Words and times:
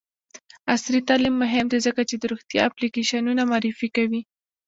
عصري 0.73 0.99
تعلیم 1.09 1.35
مهم 1.43 1.65
دی 1.71 1.79
ځکه 1.87 2.01
چې 2.09 2.15
د 2.17 2.23
روغتیا 2.31 2.61
اپلیکیشنونه 2.65 3.41
معرفي 3.51 3.89
کوي. 3.95 4.21